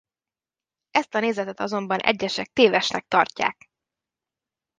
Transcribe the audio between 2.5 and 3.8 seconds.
tévesnek tartják.